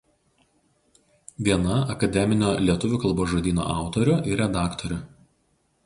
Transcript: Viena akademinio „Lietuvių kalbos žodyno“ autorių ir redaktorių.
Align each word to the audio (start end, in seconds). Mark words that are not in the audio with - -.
Viena 1.49 1.75
akademinio 1.95 2.55
„Lietuvių 2.69 3.01
kalbos 3.05 3.31
žodyno“ 3.35 3.71
autorių 3.77 4.21
ir 4.33 4.43
redaktorių. 4.45 5.03